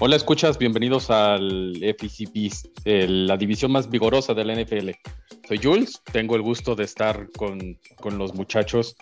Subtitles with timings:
[0.00, 2.50] Hola, escuchas, bienvenidos al FCP,
[2.84, 4.90] la división más vigorosa de la NFL.
[5.46, 7.78] Soy Jules, tengo el gusto de estar con,
[8.18, 8.96] los muchachos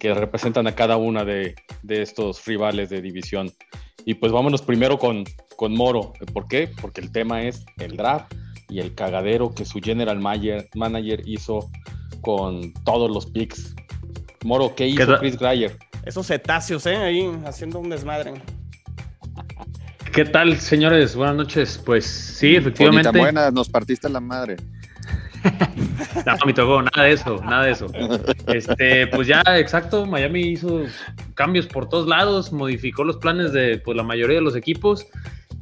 [0.00, 1.54] que representan a cada una de,
[1.90, 3.52] estos rivales de división.
[4.06, 5.24] Y pues vámonos primero con,
[5.56, 6.14] con Moro.
[6.32, 6.70] ¿Por qué?
[6.80, 8.32] Porque el tema es el draft
[8.70, 11.70] y el cagadero que su general manager hizo
[12.22, 13.74] con todos los picks.
[14.44, 15.76] Moro, ¿qué hizo Chris Greyer?
[16.06, 16.96] Esos cetáceos, ¿eh?
[16.96, 18.32] Ahí haciendo un desmadre.
[20.12, 21.14] ¿Qué tal, señores?
[21.14, 21.80] Buenas noches.
[21.84, 23.08] Pues sí, efectivamente.
[23.08, 24.56] Bonita, buenas, nos partiste la madre.
[26.26, 27.86] no, me tocó, nada de eso, nada de eso.
[28.46, 30.82] Este, pues ya, exacto, Miami hizo
[31.34, 35.06] cambios por todos lados, modificó los planes de pues, la mayoría de los equipos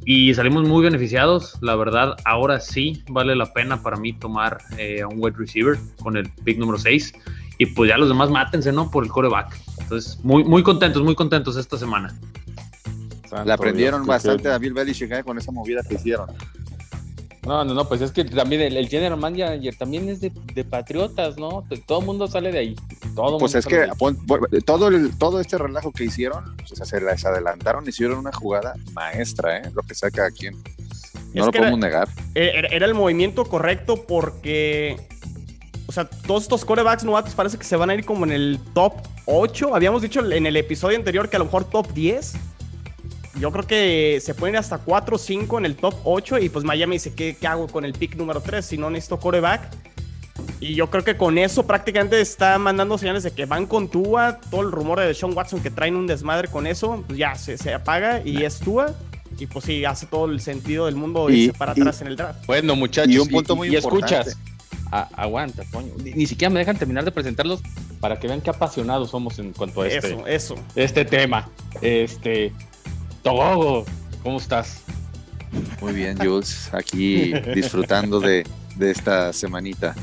[0.04, 1.58] y salimos muy beneficiados.
[1.60, 5.76] La verdad, ahora sí vale la pena para mí tomar eh, a un wide receiver
[6.02, 7.12] con el pick número 6
[7.58, 8.90] y pues ya los demás mátense, ¿no?
[8.90, 9.58] Por el coreback.
[9.80, 12.14] Entonces, muy, muy contentos, muy contentos esta semana.
[13.44, 15.24] Le aprendieron bastante a Bill Belichick ¿eh?
[15.24, 16.28] con esa movida que hicieron.
[17.46, 21.64] No, no, no, pues es que también el, general manager también es de, patriotas, ¿no?
[21.86, 22.76] Todo el mundo sale de ahí.
[23.14, 23.86] Todo pues es que
[24.64, 29.58] todo, el, todo este relajo que hicieron, pues, se les adelantaron, hicieron una jugada maestra,
[29.58, 29.70] ¿eh?
[29.74, 30.48] Lo que saca aquí.
[31.34, 32.08] No lo podemos negar.
[32.34, 34.96] Era, el movimiento correcto porque,
[35.86, 38.58] o sea, todos estos corebacks novatos parece que se van a ir como en el
[38.74, 38.94] top
[39.26, 39.72] 8.
[39.72, 42.34] Habíamos dicho en el episodio anterior que a lo mejor top 10
[43.38, 46.48] yo creo que se pueden ir hasta 4 o 5 en el top 8 y
[46.48, 49.70] pues Miami dice, ¿qué, ¿qué, hago con el pick número 3 si no necesito coreback?
[50.60, 54.40] Y yo creo que con eso prácticamente está mandando señales de que van con Tua,
[54.50, 57.58] todo el rumor de Sean Watson que traen un desmadre con eso, pues ya se,
[57.58, 58.94] se apaga y es Tua.
[59.38, 62.46] Y pues sí, hace todo el sentido del mundo irse para atrás en el draft.
[62.46, 64.38] Bueno, muchachos, y un punto muy escuchas.
[64.90, 65.92] aguanta, coño.
[66.02, 67.60] Ni, siquiera me dejan terminar de presentarlos
[68.00, 70.54] para que vean qué apasionados somos en cuanto a este, eso, eso.
[70.74, 71.50] este tema.
[71.82, 72.52] Este,
[73.26, 73.84] Togogo,
[74.22, 74.82] ¿cómo estás?
[75.80, 78.46] Muy bien, Jules, aquí disfrutando de,
[78.78, 79.96] esta semanita.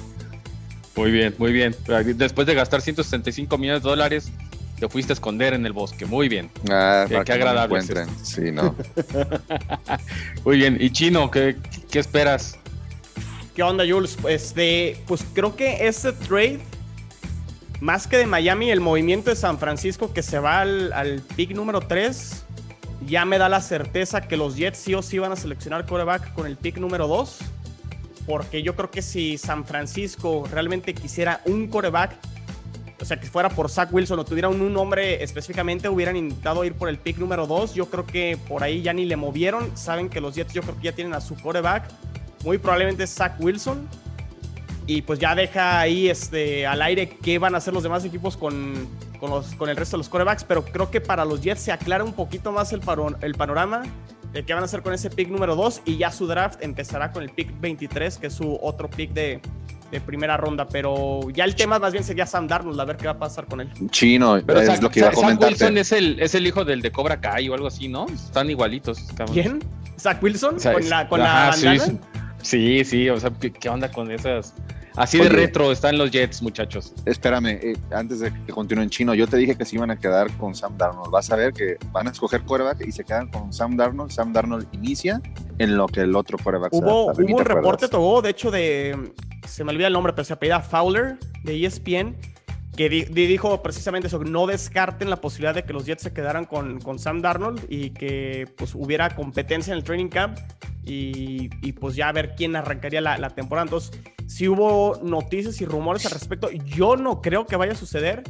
[0.98, 1.74] Muy bien, muy bien.
[2.18, 4.30] Después de gastar 165 millones de dólares,
[4.78, 6.06] te fuiste a esconder en el bosque.
[6.06, 6.52] Muy bien.
[6.70, 7.82] Ah, qué, agradable.
[8.24, 8.76] sí, no.
[10.44, 10.76] muy bien.
[10.82, 11.56] ¿Y Chino, qué,
[11.94, 12.60] esperas?
[13.56, 14.18] ¿Qué onda, Jules?
[14.22, 16.60] Pues, de, pues creo que ese trade,
[17.80, 21.52] más que de Miami, el movimiento de San Francisco que se va al, al pick
[21.52, 22.43] número 3,
[23.06, 26.34] ya me da la certeza que los Jets sí o sí van a seleccionar coreback
[26.34, 27.40] con el pick número 2.
[28.26, 32.16] Porque yo creo que si San Francisco realmente quisiera un coreback,
[33.02, 36.74] o sea, que fuera por Zach Wilson o tuviera un, nombre específicamente, hubieran intentado ir
[36.74, 37.74] por el pick número 2.
[37.74, 39.76] Yo creo que por ahí ya ni le movieron.
[39.76, 41.90] Saben que los Jets yo creo que ya tienen a su coreback.
[42.46, 43.90] Muy probablemente es Zach Wilson.
[44.86, 48.36] Y pues ya deja ahí este, al aire qué van a hacer los demás equipos
[48.36, 48.88] con,
[49.20, 52.14] con, el resto de los corebacks, pero creo que para los Jets se aclara un
[52.14, 52.82] poquito más el,
[53.22, 53.84] el panorama
[54.34, 57.12] de qué van a hacer con ese pick número 2 y ya su draft empezará
[57.12, 59.40] con el pick 23, que es su otro pick de,
[60.08, 63.12] primera ronda, pero ya el tema más bien sería Sam Darnold, a ver qué va
[63.12, 63.70] a pasar con él.
[63.92, 65.50] Chino, es lo que iba a comentar.
[65.50, 68.08] Wilson es el, es el hijo del de Cobra Kai o algo así, ¿no?
[68.08, 69.06] Están igualitos.
[69.32, 69.64] ¿Quién?
[70.00, 70.58] ¿Zach Wilson?
[70.60, 72.00] ¿Con la, con la Sí, sí,
[72.44, 74.54] o sea, ¿qué, onda con esas
[74.96, 76.94] Así de retro están los Jets, muchachos.
[77.06, 80.32] Espérame, eh, antes de que continúen chino, yo te dije que se iban a quedar
[80.38, 81.10] con Sam Darnold.
[81.10, 84.12] Vas a ver que van a escoger quarterback y se quedan con Sam Darnold.
[84.12, 85.20] Sam Darnold inicia
[85.58, 89.14] en lo que el otro quarterback Hubo, hubo un reporte, de hecho, de.
[89.48, 92.16] Se me olvida el nombre, pero se apellida Fowler de ESPN
[92.76, 96.80] que dijo precisamente eso, no descarten la posibilidad de que los Jets se quedaran con,
[96.82, 100.38] con Sam Darnold y que pues hubiera competencia en el training camp
[100.86, 103.66] y, pues ya ver quién arrancaría la temporada.
[103.66, 103.92] Entonces,
[104.28, 106.50] si hubo noticias y rumores al respecto.
[106.52, 108.24] Yo no creo que vaya a suceder.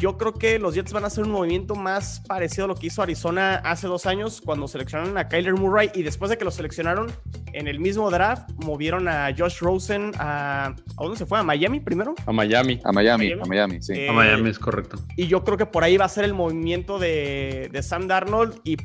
[0.00, 2.88] Yo creo que los Jets van a hacer un movimiento más parecido a lo que
[2.88, 6.50] hizo Arizona hace dos años cuando seleccionaron a Kyler Murray y después de que lo
[6.50, 7.12] seleccionaron
[7.52, 10.74] en el mismo draft, movieron a Josh Rosen a...
[10.96, 11.38] ¿A dónde se fue?
[11.38, 12.14] ¿A Miami primero?
[12.26, 12.80] A Miami.
[12.84, 14.06] A Miami, a Miami, sí.
[14.06, 14.98] a Miami es correcto.
[15.16, 18.60] Y yo creo que por ahí va a ser el movimiento de, de Sam Darnold
[18.64, 18.76] y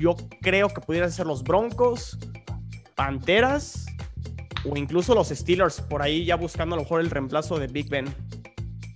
[0.00, 2.18] yo creo que pudieran ser los Broncos,
[2.96, 3.86] Panteras
[4.64, 7.88] o incluso los Steelers por ahí ya buscando a lo mejor el reemplazo de Big
[7.88, 8.06] Ben.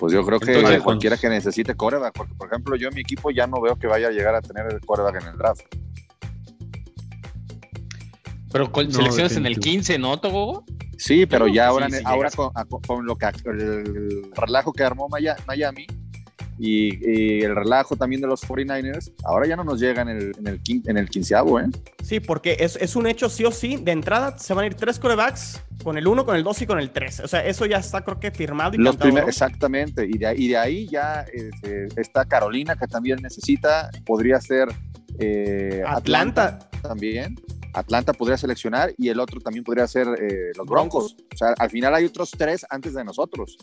[0.02, 3.30] Pues yo creo que cualquiera que necesite coreback, porque por ejemplo yo en mi equipo
[3.30, 5.60] ya no veo que vaya a llegar a tener el coreback en el draft.
[8.50, 10.64] Pero con selecciones en el 15, ¿no, Togo?
[10.98, 12.30] Sí, pero ya ahora, ahora
[12.84, 15.86] con, lo que el relajo que armó Miami,
[16.64, 20.46] y, el relajo también de los 49ers, ahora ya no nos llega en el, en
[20.46, 21.66] el, en el quinceavo, ¿eh?
[22.04, 23.76] Sí, porque es, es, un hecho sí o sí.
[23.76, 26.66] De entrada se van a ir tres corebacks, con el 1, con el 2 y
[26.66, 27.20] con el 3.
[27.20, 30.56] O sea, eso ya está creo que firmado y los Exactamente, y de, y de
[30.56, 34.68] ahí ya este, está Carolina, que también necesita, podría ser
[35.18, 36.60] eh, Atlanta.
[36.80, 37.34] también.
[37.74, 41.16] Atlanta podría seleccionar y el otro también podría ser eh, los Broncos.
[41.32, 43.56] O sea, al final hay otros tres antes de nosotros.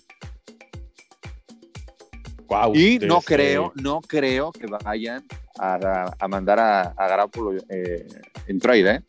[2.73, 5.23] Y no creo, no creo que vayan
[5.57, 7.29] a, mandar a, a
[7.69, 8.07] eh,
[8.47, 9.01] en trade, ¿eh?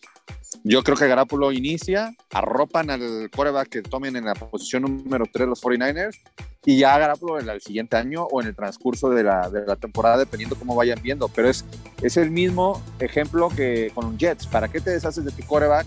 [0.64, 5.48] Yo creo que Garápulo inicia, arropan al quarterback que tomen en la posición número 3
[5.48, 6.16] los 49ers
[6.64, 9.76] y ya Garápulo en el siguiente año o en el transcurso de la, de la
[9.76, 11.28] temporada, dependiendo cómo vayan viendo.
[11.28, 11.64] Pero es,
[12.02, 14.46] es el mismo ejemplo que con Jets.
[14.48, 15.87] ¿Para qué te deshaces de tu quarterback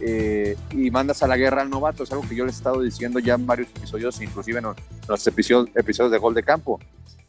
[0.00, 2.02] eh, y mandas a la guerra al novato?
[2.02, 4.66] Es algo que yo les he estado diciendo ya en varios episodios, inclusive en
[5.08, 6.80] los episodios, episodios de Gol de Campo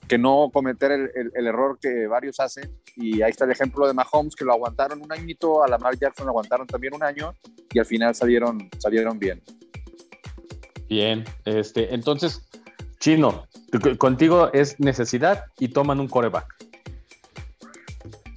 [0.08, 2.70] que no cometer el, el, error que varios hacen.
[2.96, 6.26] Y ahí está el ejemplo de Mahomes, que lo aguantaron un añito, a Lamar Jackson
[6.26, 7.34] lo aguantaron también un año
[7.72, 9.42] y al final salieron, salieron bien.
[10.88, 12.48] Bien, este, entonces,
[13.00, 13.48] Chino,
[13.98, 16.46] contigo es necesidad y toman un coreback.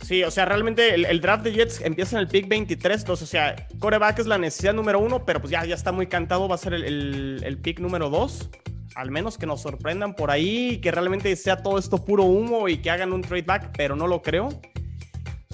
[0.09, 3.31] Sí, o sea, realmente el, draft de Jets empieza en el pick 23, entonces, o
[3.31, 6.55] sea, coreback es la necesidad número uno, pero pues ya, ya está muy cantado, va
[6.55, 8.49] a ser el, el pick número dos
[8.95, 12.79] al menos que nos sorprendan por ahí, que realmente sea todo esto puro humo y
[12.79, 14.49] que hagan un trade back, pero no lo creo.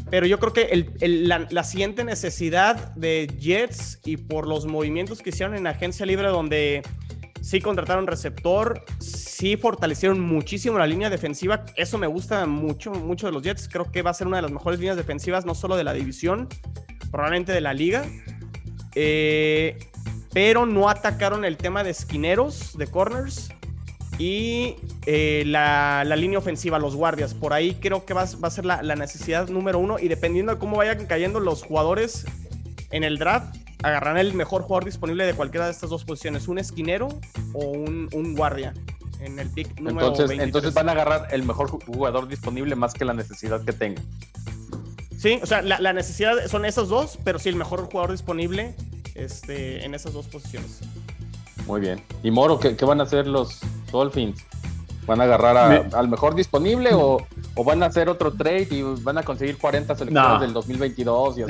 [0.08, 0.86] Pero yo creo que
[1.50, 6.82] la, siguiente necesidad de Jets y por los movimientos que hicieron en agencia libre donde
[7.44, 13.32] sí contrataron receptor, sí fortalecieron muchísimo la línea defensiva, eso me gusta mucho, mucho de
[13.32, 15.76] los Jets, creo que va a ser una de las mejores líneas defensivas, no solo
[15.76, 16.48] de la división,
[17.10, 18.06] probablemente de la liga.
[18.94, 19.78] Eh,
[20.32, 23.50] pero no atacaron el tema de esquineros, de corners
[24.18, 27.34] y eh, la, línea ofensiva, los guardias.
[27.34, 30.78] Por ahí creo que va, a ser la, necesidad número uno y dependiendo de cómo
[30.78, 32.24] vayan cayendo los jugadores
[32.90, 36.58] en el draft, agarrarán el mejor jugador disponible de cualquiera de estas dos posiciones, un
[36.58, 37.08] esquinero
[37.52, 38.72] o un, guardia.
[39.20, 43.04] En el pick número entonces, entonces van a agarrar el mejor jugador disponible más que
[43.04, 44.04] la necesidad que tengan.
[45.16, 48.74] Sí, o sea, la, la, necesidad son esos dos, pero sí el mejor jugador disponible
[49.14, 50.80] este, en esas dos posiciones.
[51.66, 52.02] Muy bien.
[52.22, 53.60] ¿Y Moro, qué, qué van a hacer los
[53.90, 54.44] Dolphins?
[55.06, 57.26] ¿Van a agarrar al mejor disponible o,
[57.64, 61.38] van a hacer otro trade y van a conseguir 40 selecciones del 2022?
[61.38, 61.42] Y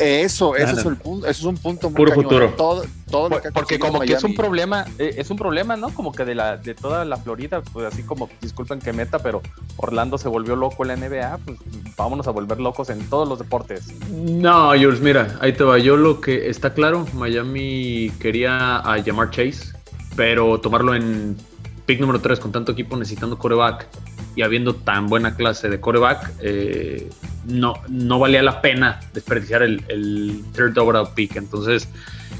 [0.00, 2.48] eso, eso es el punto, eso es un punto muy Puro futuro.
[2.56, 5.90] Todo, todo porque como que es un problema, eh, es un problema, ¿no?
[5.90, 9.42] Como que de la de toda la Florida, pues así como disculpen que meta, pero
[9.76, 11.58] Orlando se volvió loco en la NBA, pues
[11.96, 13.86] vámonos a volver locos en todos los deportes.
[14.10, 15.78] No, Jules, mira, ahí te va.
[15.78, 19.72] Yo lo que está claro, Miami quería a llamar Chase,
[20.16, 21.36] pero tomarlo en
[21.86, 23.86] pick número 3 con tanto equipo necesitando coreback
[24.34, 27.08] y habiendo tan buena clase de coreback, eh,
[27.46, 31.36] no, no valía la pena desperdiciar el, el third overall pick.
[31.36, 31.88] Entonces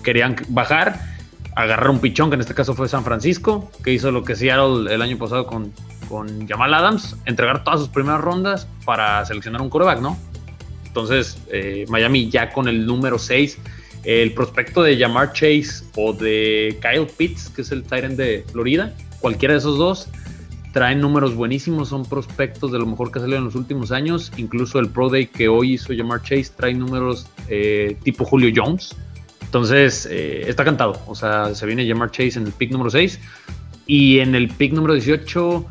[0.03, 1.01] querían bajar,
[1.55, 4.93] agarrar un pichón, que en este caso fue San Francisco, que hizo lo que Seattle
[4.93, 5.73] el año pasado con,
[6.09, 10.19] con Jamal Adams, entregar todas sus primeras rondas para seleccionar un coreback, ¿no?
[10.87, 13.59] Entonces, eh, Miami ya con el número 6,
[14.05, 18.95] el prospecto de Jamar Chase o de Kyle Pitts, que es el Tyrant de Florida,
[19.27, 20.07] cualquiera de esos dos
[20.71, 24.31] traen números buenísimos, son prospectos de lo mejor que ha salido en los últimos años.
[24.37, 28.95] Incluso el Pro Day que hoy hizo Jamar Chase trae números eh, tipo Julio Jones.
[29.43, 31.03] Entonces, eh, está cantado.
[31.09, 33.19] O sea, se viene Jamar Chase en el pick número 6.
[33.89, 35.67] Y en el pick número 18,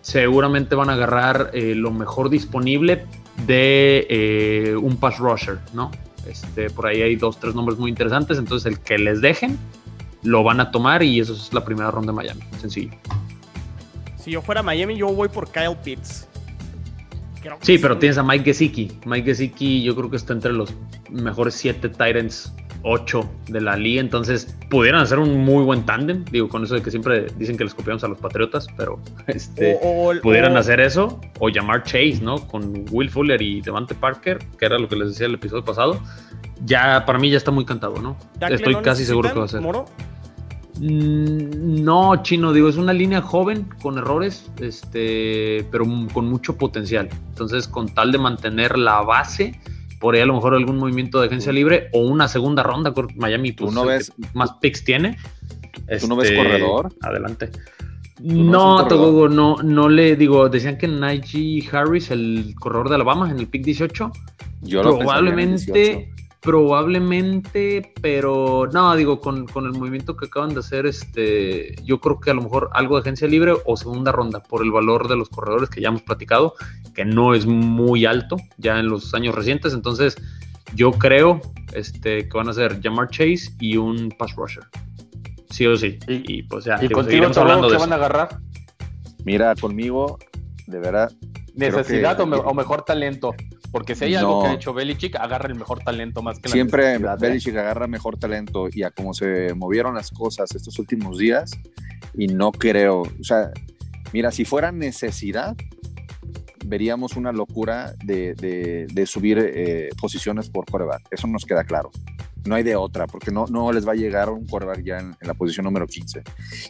[0.00, 3.04] seguramente van a agarrar eh, lo mejor disponible
[3.46, 5.92] de un pass rusher, ¿no?
[6.28, 8.36] Este, por ahí hay dos, tres nombres muy interesantes.
[8.36, 9.56] Entonces, el que les dejen
[10.26, 12.42] lo van a tomar y eso es la primera ronda de Miami.
[12.60, 12.90] Sencillo.
[14.18, 16.26] Si yo fuera Miami, yo voy por Kyle Pitts.
[17.60, 18.90] Sí, pero tienes a Mike Gesicki.
[19.04, 20.74] Mike Gesicki yo creo que está entre los
[21.10, 22.52] mejores siete Titans,
[22.82, 24.00] ocho de la liga.
[24.00, 26.24] Entonces pudieran hacer un muy buen tándem.
[26.24, 29.78] Digo, con eso de que siempre dicen que les copiamos a los Patriotas, pero este,
[30.22, 31.20] pudieran hacer eso.
[31.38, 32.46] O llamar Chase, ¿no?
[32.48, 36.00] Con Will Fuller y Devante Parker, que era lo que les decía el episodio pasado.
[36.64, 38.16] Ya, para mí ya está muy cantado, ¿no?
[38.48, 39.60] Estoy casi seguro que va a ser.
[39.60, 39.84] Mm,
[40.80, 47.08] no, chino, digo, es una línea joven con errores, este, pero con mucho potencial.
[47.30, 49.58] Entonces, con tal de mantener la base,
[50.00, 53.52] por ahí a lo mejor algún movimiento de agencia libre o una segunda ronda, Miami
[53.52, 55.16] pues, no ves, más picks tiene.
[56.00, 56.92] ¿Tú no ves este, corredor?
[57.02, 57.50] Adelante.
[58.20, 63.38] No, no, no, no le digo, decían que Najee Harris, el corredor de Alabama, en
[63.38, 64.10] el pick 18,
[64.62, 72.00] Yo probablemente Probablemente, pero no, digo, con, el movimiento que acaban de hacer, este, yo
[72.00, 75.08] creo que a lo mejor algo de agencia libre o segunda ronda por el valor
[75.08, 76.54] de los corredores que ya hemos platicado,
[76.94, 79.72] que no es muy alto ya en los años recientes.
[79.72, 80.16] Entonces,
[80.74, 81.40] yo creo
[81.72, 84.64] este, que van a ser Jamar Chase y un pass rusher.
[85.50, 85.98] Sí o sí.
[86.06, 88.38] Y, pues ya, ¿Y contigo hablando de van a agarrar?
[89.24, 90.18] Mira, conmigo,
[90.66, 91.10] de verdad.
[91.54, 93.34] ¿Necesidad o, mejor talento?
[93.72, 96.98] Porque si hay algo que ha hecho Belichick, agarra el mejor talento más que Siempre
[96.98, 97.16] la.
[97.16, 101.50] Belichick agarra mejor talento y a cómo se movieron las cosas estos últimos días,
[102.14, 103.50] y no creo, o sea,
[104.12, 105.56] mira, si fuera necesidad,
[106.66, 111.02] veríamos una locura de, subir eh, posiciones por coreback.
[111.10, 111.90] Eso nos queda claro.
[112.44, 115.16] No hay de otra, porque no, no les va a llegar un coreback ya en,
[115.20, 116.22] la posición número 15.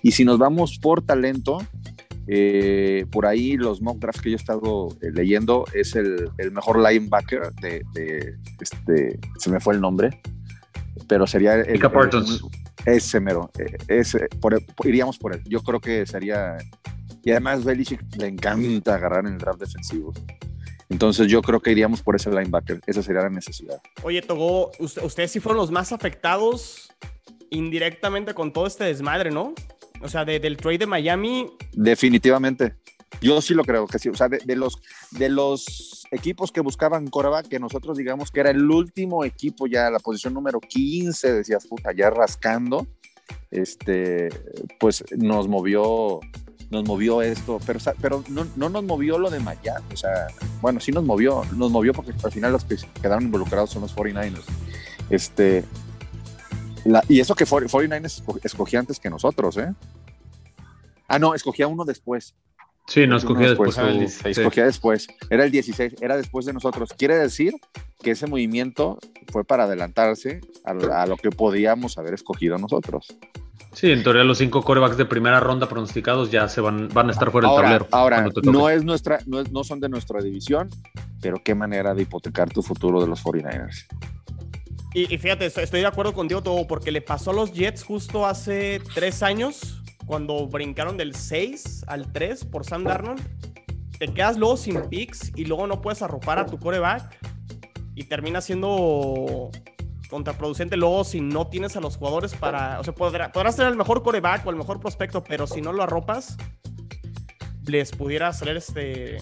[0.03, 1.59] Y si nos vamos por talento,
[2.29, 6.79] eh, por ahí los mock drafts que yo he estado eh, leyendo es el, mejor
[6.79, 10.21] linebacker de, este, se me fue el nombre,
[11.09, 11.81] pero sería el,
[12.85, 13.51] ese mero,
[13.89, 14.29] ese,
[14.85, 15.43] iríamos por él.
[15.45, 16.57] Yo creo que sería
[17.27, 20.13] y además Belichick le encanta agarrar en el draft defensivo.
[20.89, 22.81] Entonces yo creo que iríamos por ese linebacker.
[22.87, 23.83] Esa sería la necesidad.
[24.05, 26.93] Oye, Togo, ustedes sí fueron los más afectados
[27.51, 29.55] indirectamente con todo este desmadre, ¿no?
[30.01, 31.51] O sea, del trade de Miami.
[31.73, 32.75] Definitivamente.
[33.21, 34.09] Yo sí lo creo que sí.
[34.09, 34.79] O sea, de, los,
[35.13, 39.91] de los equipos que buscaban coreback, que nosotros digamos que era el último equipo ya,
[39.91, 42.87] la posición número 15, decías, puta, ya rascando,
[43.51, 44.29] este,
[44.79, 46.21] pues nos movió
[46.71, 50.27] nos movió esto, pero, pero no, no, nos movió lo de Miami, o sea,
[50.61, 53.95] bueno, sí nos movió, nos movió porque al final los que quedaron involucrados son los
[53.95, 54.43] 49ers.
[55.09, 55.65] Este,
[57.09, 59.73] y eso que 49ers escogía antes que nosotros, ¿eh?
[61.09, 62.35] Ah, no, escogía uno después.
[62.87, 63.77] Sí, no escogía después.
[64.25, 65.09] Escogía después.
[65.31, 66.91] Era el 16, era después de nosotros.
[66.97, 67.55] Quiere decir
[68.03, 68.99] que ese movimiento
[69.33, 73.17] fue para adelantarse a lo que podíamos haber escogido nosotros.
[73.77, 77.13] Sí, en teoría los cinco corebacks de primera ronda pronosticados ya se van, van a
[77.13, 77.89] estar fuera del tablero.
[77.91, 80.71] Ahora, no es nuestra, no, son de nuestra división,
[81.21, 83.87] pero qué manera de hipotecar tu futuro de los 49ers.
[84.97, 88.81] Y, fíjate, estoy de acuerdo contigo todo, porque le pasó a los Jets justo hace
[88.95, 93.21] tres años, cuando brincaron del 6 al 3 por Sam Darnold.
[93.99, 97.15] Te quedas luego sin picks y luego no puedes arropar a tu coreback
[97.95, 99.51] y termina siendo
[100.09, 102.81] contraproducente luego si no tienes a los jugadores para.
[102.81, 105.75] O sea, podrá, podrás tener el mejor coreback o el mejor prospecto, pero si no
[105.75, 106.39] lo arropas,
[107.67, 109.19] les pudiera salir este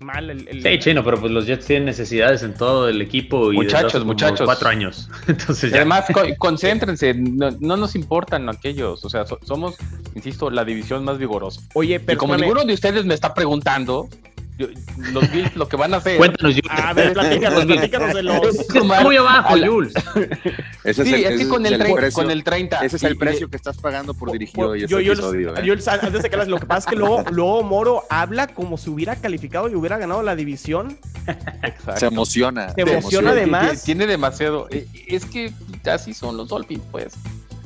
[0.00, 3.56] mal el, Sí, chino, pero pues los Jets tienen necesidades en todo el equipo y
[3.56, 4.44] muchachos, muchachos.
[4.44, 5.08] cuatro años.
[5.28, 6.06] Entonces Además,
[6.38, 9.04] concéntrense, no, nos importan aquellos.
[9.04, 9.76] O sea, somos,
[10.14, 11.60] insisto, la división más vigorosa.
[11.74, 12.18] Oye, pero.
[12.18, 14.08] como ninguno de ustedes me está preguntando,
[14.56, 16.16] los Bills lo que van a hacer.
[16.16, 16.70] Cuéntanos, Jules.
[16.70, 18.44] A ver, platícanos, platícanos de los.
[18.44, 19.92] Es muy abajo, Jules.
[20.84, 22.84] Ese sí, es, el, con, el, con el 30.
[22.84, 25.54] Ese es el precio que estás pagando por dirigir hoy yo, yo, episodio.
[25.62, 25.78] Yo, ¿eh?
[25.86, 29.16] antes de que lo que pasa es que luego, luego Moro habla como si hubiera
[29.16, 30.98] calificado y hubiera ganado la división.
[31.26, 31.96] Exacto.
[31.96, 32.72] Se emociona.
[32.74, 33.82] Se emociona además.
[33.82, 34.68] Tiene demasiado.
[34.70, 35.52] Eh, es que
[35.90, 37.14] así son los Dolphins, pues.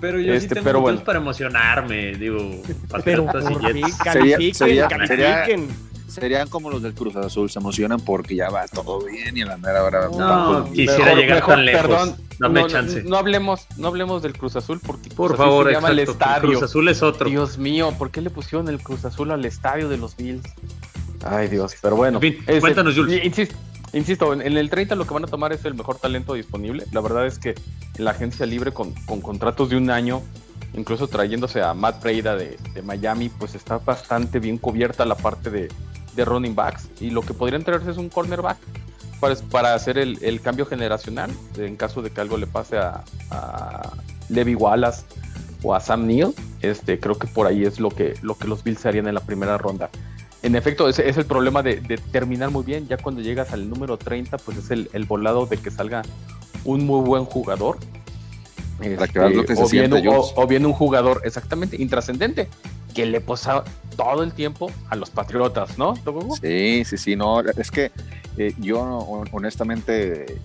[0.00, 1.04] Pero yo este, sí tengo pero bueno.
[1.04, 2.38] para emocionarme, digo.
[3.04, 5.68] Pero califiquen, sería, califiquen
[6.20, 9.46] serían como los del Cruz Azul, se emocionan porque ya va todo bien y a
[9.46, 11.82] la mera hora no, quisiera llegar tan lejos.
[11.82, 13.02] Perdón, Dame no, chance.
[13.02, 16.50] No, hablemos, no hablemos del Cruz Azul porque por favor, se llama el estadio.
[16.50, 17.28] Cruz Azul es otro.
[17.28, 20.44] Dios mío, ¿por qué le pusieron el Cruz Azul al estadio de los Bills?
[21.24, 22.20] Ay, Dios, pero bueno.
[22.22, 23.24] En fin, cuéntanos, Jules.
[23.24, 23.56] Insisto,
[23.92, 26.84] insisto, en el 30 lo que van a tomar es el mejor talento disponible.
[26.92, 27.54] La verdad es que
[27.96, 30.22] la agencia libre con, con contratos de un año,
[30.74, 35.50] incluso trayéndose a Matt Breida de, de Miami, pues está bastante bien cubierta la parte
[35.50, 35.68] de,
[36.18, 38.58] de running backs y lo que podrían traerse es un cornerback
[39.20, 43.02] para, para hacer el, cambio generacional en caso de que algo le pase a,
[44.28, 45.04] Levi Wallace
[45.62, 46.34] o a Sam Neill.
[46.60, 49.20] Este, creo que por ahí es lo que, lo que los Bills harían en la
[49.20, 49.88] primera ronda.
[50.42, 51.76] En efecto, ese es el problema de,
[52.12, 52.86] terminar muy bien.
[52.86, 56.02] Ya cuando llegas al número 30, pues es el, volado de que salga
[56.64, 57.78] un muy buen jugador.
[58.80, 59.92] Este, o, bien,
[60.36, 62.48] o, bien, un jugador exactamente intrascendente
[62.98, 63.62] que le posa
[63.96, 65.94] todo el tiempo a los Patriotas, ¿no?
[66.42, 67.92] Sí, sí, sí, no, es que
[68.36, 68.80] eh, yo
[69.30, 70.40] honestamente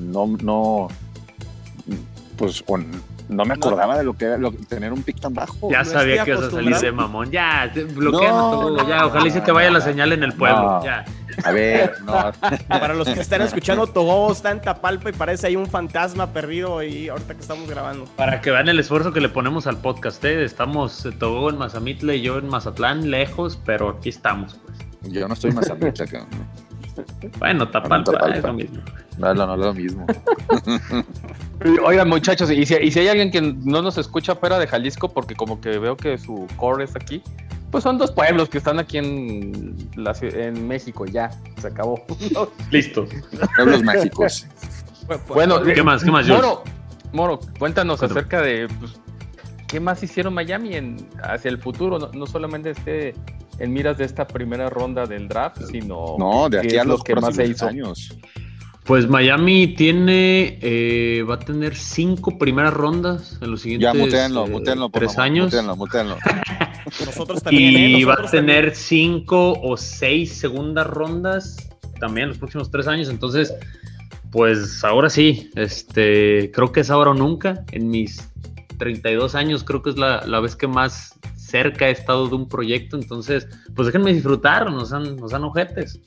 [0.00, 0.88] no, no,
[2.38, 2.64] pues
[3.28, 4.38] no me acordaba de lo que era
[4.70, 5.70] tener un pick tan bajo.
[5.70, 7.30] Ya sabía que ibas a salir de mamón.
[7.30, 10.82] Ya, bloqueanos, ya, ojalá y se te vaya la señal en el pueblo.
[10.82, 11.04] Ya.
[11.44, 12.12] A ver, no.
[12.68, 16.78] Para los que están escuchando, Togo está en Tapalpa y parece ahí un fantasma perdido
[16.78, 18.04] ahí ahorita que estamos grabando.
[18.16, 20.44] Para que vean el esfuerzo que le ponemos al podcast, ¿eh?
[20.44, 24.78] estamos eh, Togo en Mazamitle y yo en Mazatlán, lejos, pero aquí estamos, pues.
[25.12, 26.06] Yo no estoy en Mazamitla,
[27.38, 28.82] Bueno, Tapalpa, es lo mismo.
[29.18, 30.06] No, no, no es lo mismo.
[31.84, 35.12] Oigan, muchachos, y si, y si, hay alguien que no nos escucha fuera de Jalisco,
[35.12, 37.22] porque como que veo que su core es aquí,
[37.70, 42.04] pues son dos pueblos que están aquí en, la, en México, ya, se acabó.
[42.70, 43.06] Listo.
[43.56, 44.46] Pueblos mágicos.
[45.28, 46.02] Bueno, ¿qué más?
[46.04, 46.28] ¿Qué más?
[46.28, 46.62] Moro,
[47.12, 48.92] Moro, cuéntanos acerca de pues,
[49.66, 53.14] qué más hicieron Miami en, hacia el futuro, no, solamente este
[53.58, 57.14] en miras de esta primera ronda del draft, sino no, de aquí a los que
[57.14, 58.16] más años.
[58.84, 64.88] Pues Miami tiene, eh, va a tener cinco primeras rondas en los siguientes ya, eh,
[64.92, 65.52] tres años.
[67.04, 71.56] nosotros también, y va a tener cinco o seis segundas rondas
[72.00, 73.08] también en los próximos tres años.
[73.08, 73.54] Entonces,
[74.30, 77.64] pues ahora sí, este, creo que es ahora o nunca.
[77.72, 78.30] En mis
[78.78, 82.48] 32 años creo que es la, la vez que más cerca he estado de un
[82.48, 82.96] proyecto.
[82.96, 86.00] Entonces, pues déjenme disfrutar, nos dan, nos dan ojetes.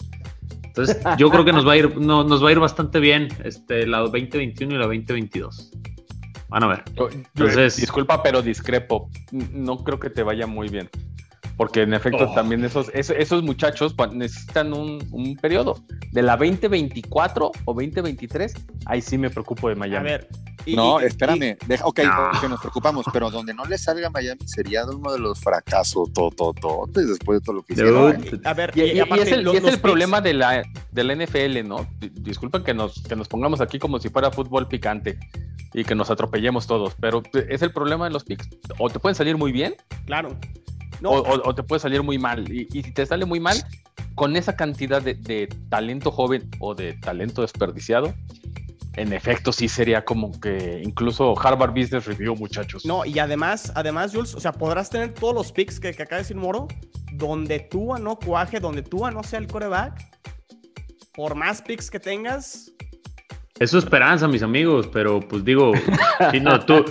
[0.64, 3.28] Entonces, yo creo que nos va a ir, no, nos va a ir bastante bien
[3.44, 5.72] este, la 2021 y la 2022.
[6.52, 6.84] Van a ver.
[7.34, 9.10] Entonces, disculpa, pero discrepo.
[9.32, 10.90] No creo que te vaya muy bien.
[11.56, 12.34] Porque en efecto oh.
[12.34, 15.82] también esos, esos, muchachos necesitan un, un, periodo.
[16.12, 18.54] De la 2024 o 2023,
[18.86, 20.10] ahí sí me preocupo de Miami.
[20.10, 20.28] A ver,
[20.68, 21.58] no, espérame.
[21.68, 22.02] Deja, ok,
[22.42, 26.10] que nos preocupamos, pero donde no le salga Miami sería uno de los fracasos
[26.94, 28.22] después de todo lo que hicieron.
[28.44, 31.88] A ver, y, es el, problema de la, de la NFL, ¿no?
[32.00, 35.18] Disculpen que nos, que nos pongamos aquí como si fuera fútbol picante
[35.74, 38.50] y que nos atropellemos todos, pero es el problema de los picks.
[38.78, 39.76] O te pueden salir muy bien.
[40.06, 40.38] Claro.
[41.04, 42.52] O, te puede salir muy mal.
[42.52, 43.58] Y, si te sale muy mal,
[44.16, 48.14] con esa cantidad de talento joven o de talento desperdiciado,
[48.98, 52.86] en efecto sí sería como que incluso Harvard Business Review, muchachos.
[52.86, 56.24] No, y además, además, Jules, o sea, podrás tener todos los picks que, acaba de
[56.24, 56.68] decir Moro,
[57.14, 60.20] donde tú no cuaje, donde tú no sea el coreback,
[61.14, 62.72] por más picks que tengas.
[63.62, 65.72] Es su esperanza, mis amigos, pero pues digo,
[66.32, 66.84] si no, tú,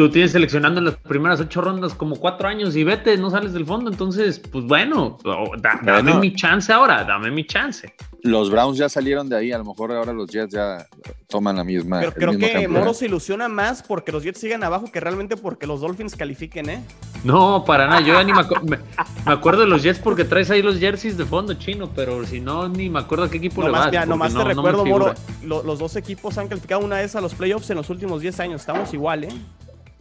[0.00, 3.52] tú tienes seleccionando en las primeras ocho rondas como cuatro años y vete, no sales
[3.52, 5.18] del fondo, entonces, pues bueno,
[5.58, 7.94] dame mi chance ahora, dame mi chance.
[8.22, 10.86] Los Browns ya salieron de ahí, a lo mejor ahora los Jets ya
[11.28, 12.00] toman la misma.
[12.00, 15.66] Pero creo que Moro se ilusiona más porque los Jets siguen abajo que realmente porque
[15.66, 16.82] los Dolphins califiquen, ¿eh?
[17.22, 18.78] No, para nada, yo ya ni me,
[19.26, 22.70] acuerdo de los Jets porque traes ahí los jerseys de fondo chino, pero si no,
[22.70, 24.08] ni me acuerdo a qué equipo le vas.
[24.08, 27.76] nomás te recuerdo, Moro, los dos equipos han calificado una vez a los playoffs en
[27.76, 29.32] los últimos 10 años, estamos igual, ¿eh?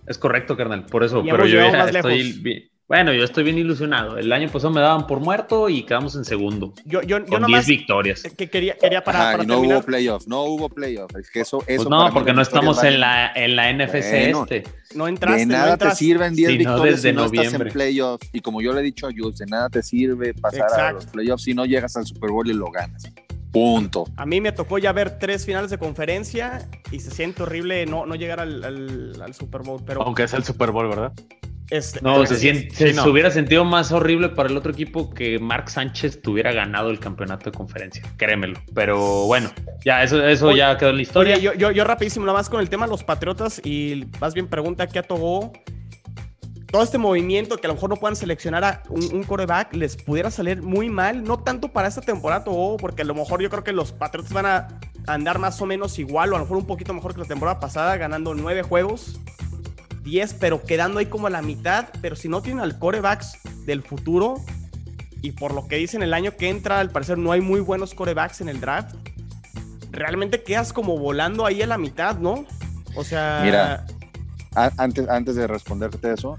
[0.10, 4.18] Es correcto, carnal, por eso, pero yo ya estoy bueno, yo estoy bien ilusionado.
[4.18, 6.74] El año pasado me daban por muerto y quedamos en segundo.
[6.86, 8.24] Yo, yo, con 10 victorias.
[8.36, 11.16] Que quería, quería para, no hubo playoff, no hubo playoff.
[11.16, 14.64] Es que eso, eso pues no, porque no estamos en la, en la NFC este.
[14.96, 18.24] No entraste, De nada te sirven 10 victorias si no estás en playoff.
[18.34, 21.06] Y como yo le he dicho a Jules, de nada te sirve pasar a los
[21.06, 23.04] playoffs si no llegas al Super Bowl y lo ganas.
[23.52, 24.06] Punto.
[24.16, 28.06] A mí me tocó ya ver tres finales de conferencia y se siente horrible no,
[28.06, 28.64] no llegar al,
[29.22, 29.82] al Super Bowl.
[29.86, 30.04] Pero...
[30.04, 31.14] Aunque es el Super Bowl, ¿verdad?
[31.70, 32.36] Este, no, se,
[32.72, 37.00] se, hubiera sentido más horrible para el otro equipo que Mark Sánchez tuviera ganado el
[37.00, 38.60] campeonato de conferencia, créemelo.
[38.74, 39.52] Pero bueno,
[39.86, 41.38] ya eso, eso ya quedó en la historia.
[41.38, 44.48] yo, yo, yo, rapidísimo, nada más con el tema de los Patriotas y más bien
[44.48, 45.54] pregunta qué atogó
[46.72, 50.30] todo este movimiento que a lo mejor no puedan seleccionar a un, coreback les pudiera
[50.30, 52.44] salir muy mal, no tanto para esta temporada,
[52.80, 54.68] porque a lo mejor yo creo que los Patriotas van a
[55.08, 57.60] andar más o menos igual o a lo mejor un poquito mejor que la temporada
[57.60, 59.20] pasada, ganando nueve juegos
[60.04, 61.88] 10, pero quedando ahí como a la mitad.
[62.02, 64.36] Pero si no tienen al corebacks del futuro,
[65.22, 67.94] y por lo que dicen el año que entra, al parecer no hay muy buenos
[67.94, 68.96] corebacks en el draft,
[69.92, 72.46] realmente quedas como volando ahí a la mitad, ¿no?
[72.96, 73.42] O sea.
[73.44, 73.86] Mira,
[74.78, 76.38] antes, antes de responderte eso,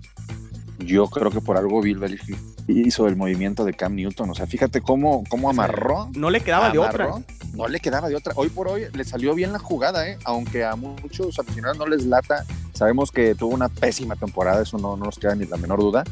[0.85, 2.39] yo creo que por algo Bill Belichick
[2.69, 4.31] hizo el movimiento de Cam Newton.
[4.31, 6.09] O sea, fíjate cómo, cómo amarró.
[6.15, 7.15] No le quedaba de otra.
[7.55, 8.33] No le quedaba de otra.
[8.37, 10.19] Hoy por hoy le salió bien la jugada, ¿eh?
[10.25, 12.45] aunque a muchos aficionados no les lata.
[12.73, 16.05] Sabemos que tuvo una pésima temporada, eso no, nos queda ni la menor duda.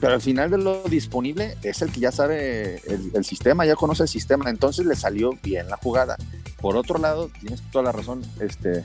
[0.00, 4.04] Pero al final de lo disponible es el que ya sabe el, sistema, ya conoce
[4.04, 6.16] el sistema, entonces le salió bien la jugada.
[6.60, 8.84] Por otro lado, tienes toda la razón, este,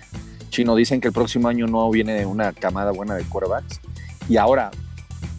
[0.50, 3.80] Chino, dicen que el próximo año no viene una camada buena de quarterbacks.
[4.30, 4.72] Y ahora,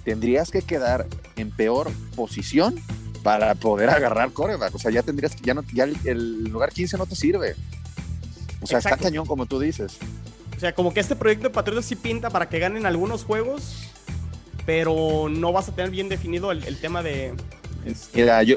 [0.05, 2.81] tendrías que quedar en peor posición
[3.23, 4.75] para poder agarrar coreback.
[4.75, 7.57] O sea, ya tendrías que, ya, no, ya el, lugar 15 no te sirve.
[8.61, 9.99] O sea, está cañón, como tú dices.
[10.57, 13.90] O sea, como que este proyecto de Patriotas sí pinta para que ganen algunos juegos,
[14.64, 17.35] pero no vas a tener bien definido el, tema de.
[17.85, 18.21] Este...
[18.21, 18.57] Mira, yo,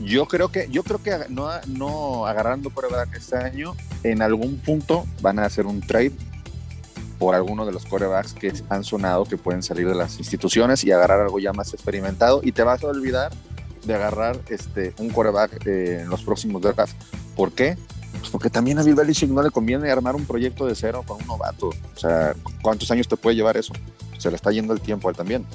[0.00, 5.06] yo creo que, yo creo que no, no agarrando coreback este año, en algún punto
[5.22, 6.12] van a hacer un trade
[7.22, 10.90] por alguno de los corebacks que han sonado que pueden salir de las instituciones y
[10.90, 13.30] agarrar algo ya más experimentado y te vas a olvidar
[13.84, 16.96] de agarrar este, un coreback eh, en los próximos drafts.
[17.36, 17.78] ¿Por qué?
[18.18, 21.20] Pues porque también a Bill Belichick no le conviene armar un proyecto de cero con
[21.20, 21.68] un novato.
[21.68, 23.72] O sea, ¿cuántos años te puede llevar eso?
[24.18, 25.46] Se le está yendo el tiempo a él también.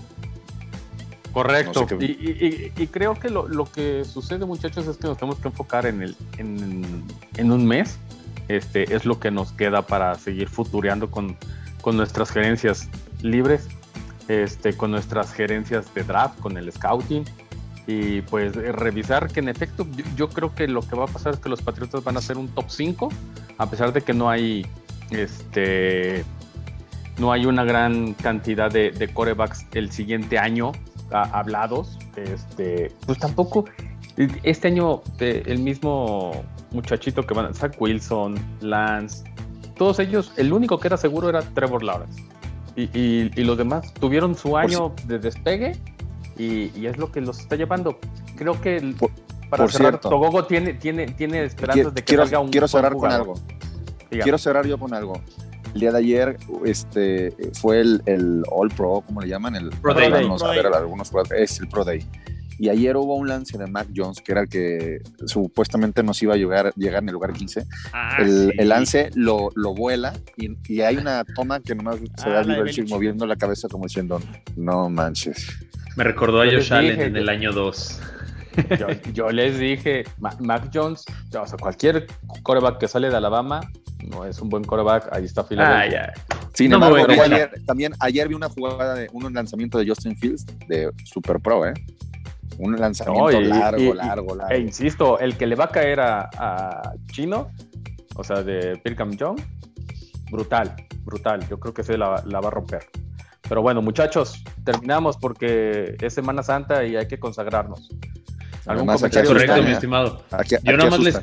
[1.34, 1.86] Correcto.
[2.00, 6.16] y, creo que lo, que sucede, muchachos, es que nos tenemos que enfocar en, el,
[6.38, 7.04] en,
[7.36, 8.00] en un mes
[8.48, 11.38] este, es lo que nos queda para seguir futureando con,
[11.96, 12.90] nuestras gerencias
[13.22, 13.68] libres,
[14.28, 17.24] este, con nuestras gerencias de draft, con el scouting.
[17.88, 21.40] y pues revisar que en efecto yo, creo que lo que va a pasar es
[21.40, 23.10] que los Patriotas van a ser un top 5
[23.58, 24.66] a pesar de que no hay
[25.10, 26.26] este
[27.18, 30.74] no hay una gran cantidad de, de corebacks el siguiente año
[31.12, 33.64] hablados este pues tampoco
[34.44, 39.24] este año eh, el mismo muchachito que van a Zach Wilson Lance
[39.78, 42.24] todos ellos el único que era seguro era Trevor Lawrence
[42.78, 45.78] y, los demás tuvieron su año de despegue
[46.38, 48.00] y, es lo que los está llevando.
[48.36, 48.96] Creo que
[49.50, 53.12] para cerrar, Togogo tiene, tiene, tiene esperanzas de que quiero, salga un Quiero cerrar con
[53.12, 53.34] algo.
[54.10, 55.22] Quiero cerrar yo con algo.
[55.74, 59.56] El día de ayer este, fue el, el All Pro, ¿cómo le llaman?
[59.56, 60.12] El Pro Day.
[60.12, 62.06] algunos, es el Pro Day.
[62.60, 66.34] Y ayer hubo un lance de Mac Jones, que era el que supuestamente nos iba
[66.34, 67.66] a llegar, llegar en el lugar 15.
[67.94, 72.30] Ah, el, el, lance lo, lo vuela y, y, hay una toma que nomás se
[72.30, 74.20] ve a Belichick moviendo la cabeza como diciendo,
[74.56, 75.48] no manches.
[75.96, 78.02] Me recordó a Josh Allen en el año 2.
[79.14, 81.06] Yo, les dije, Mac Jones,
[81.40, 82.08] o sea, cualquier
[82.44, 83.62] coreback que sale de Alabama
[84.08, 86.14] no es un buen coreback, ahí está Philadelphia.
[86.30, 90.46] Ah, Sin embargo, ayer, también ayer vi una jugada de un lanzamiento de Justin Fields
[90.68, 91.74] de Super Pro, ¿eh?
[92.58, 94.54] Un lanzamiento largo, largo, largo.
[94.54, 97.52] E insisto, el que le va a caer a, Chino,
[98.16, 99.40] o sea, de Pirkham Young,
[100.32, 101.48] brutal, brutal.
[101.48, 102.88] Yo creo que se la, va a romper.
[103.48, 107.90] Pero bueno, muchachos, terminamos porque es Semana Santa y hay que consagrarnos.
[108.66, 109.30] ¿Algún comentario?
[109.30, 110.24] Correcto, mi estimado.
[110.64, 111.22] Yo nada más les,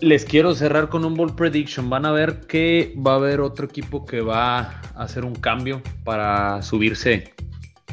[0.00, 1.88] les, quiero cerrar con un ball prediction.
[1.88, 5.80] Van a ver que va a haber otro equipo que va a hacer un cambio
[6.04, 7.33] para subirse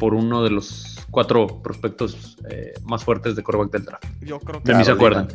[0.02, 4.06] por uno de los cuatro prospectos eh, más fuertes de quarterback del draft.
[4.22, 4.72] Yo creo que.
[4.72, 5.28] De mí se acuerdan.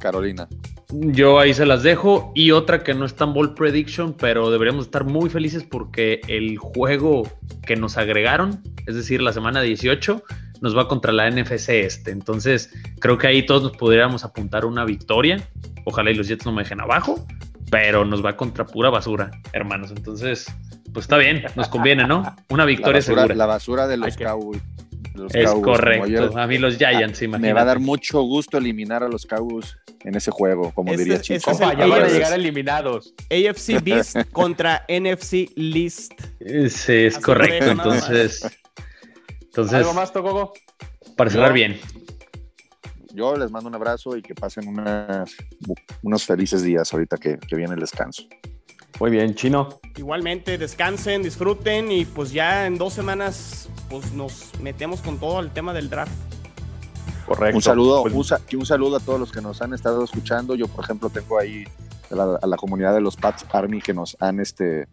[0.00, 0.48] Carolina.
[0.90, 2.32] Yo ahí se las dejo.
[2.34, 6.56] Y otra que no es tan ball prediction, pero deberíamos estar muy felices porque el
[6.56, 7.28] juego
[7.66, 10.22] que nos agregaron, es decir, la semana 18,
[10.62, 12.10] nos va contra la NFC este.
[12.10, 15.36] Entonces, creo que ahí todos nos podríamos apuntar una victoria.
[15.84, 17.26] Ojalá y los Jets no me dejen abajo,
[17.70, 19.90] pero nos va contra pura basura, hermanos.
[19.90, 20.46] Entonces,
[20.98, 22.24] pues está bien, nos conviene, ¿no?
[22.48, 23.32] Una victoria segura.
[23.32, 24.60] La basura de los Cowboys
[25.32, 26.36] es correcto.
[26.36, 27.38] a mí los Giants, imagínate.
[27.38, 31.20] Me va a dar mucho gusto eliminar a los Cowboys en ese juego, como diría
[31.20, 31.52] Chico.
[31.56, 33.14] ya van a llegar eliminados.
[33.30, 36.14] AFC Beast contra NFC List.
[36.68, 37.70] Sí, es correcto.
[37.70, 38.44] Entonces,
[39.42, 39.74] entonces.
[39.74, 40.52] ¿Algo más, Togogo?
[41.16, 41.78] Para cerrar bien.
[43.12, 44.64] Yo les mando un abrazo y que pasen
[46.02, 48.24] unos felices días ahorita que, que viene el descanso.
[49.00, 49.68] Muy bien, Chino.
[49.96, 55.50] Igualmente, descansen, disfruten y pues ya en dos semanas pues nos metemos con todo el
[55.50, 56.12] tema del draft.
[57.26, 57.56] Correcto.
[57.56, 58.14] Un saludo, pues,
[58.54, 60.54] un, saludo a todos los que nos han estado escuchando.
[60.54, 61.64] Yo, por ejemplo, tengo ahí
[62.10, 64.88] a la, comunidad de los Pats Army que nos han, este,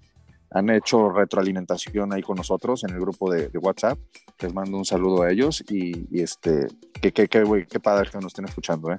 [0.52, 3.98] han hecho retroalimentación ahí con nosotros en el grupo de, WhatsApp.
[4.39, 6.68] Les mando un saludo a ellos y, este,
[7.02, 8.98] qué, qué, qué, qué padre que nos estén escuchando, ¿eh?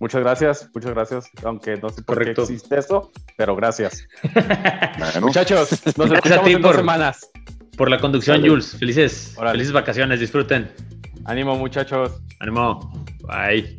[0.00, 1.30] Muchas gracias, muchas gracias.
[1.44, 4.08] Aunque no sé por qué existe eso, pero gracias.
[5.20, 7.30] Muchachos, nos escuchamos en dos semanas.
[7.76, 8.76] Por la conducción, Jules.
[8.78, 10.70] Felices, felices vacaciones, disfruten.
[11.26, 12.20] Ánimo, muchachos.
[12.40, 12.92] Ánimo.
[13.26, 13.78] Bye.